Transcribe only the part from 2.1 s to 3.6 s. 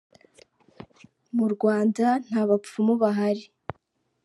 nta bapfumu bahari…’.